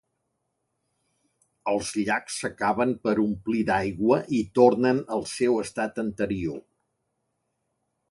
Els 1.73 1.91
llacs 1.99 2.39
s'acaben 2.43 2.95
per 3.05 3.15
omplir 3.27 3.61
d'aigua 3.69 4.21
i 4.41 4.43
tornen 4.61 5.05
al 5.19 5.25
seu 5.37 5.63
estat 5.69 6.05
anterior. 6.09 6.63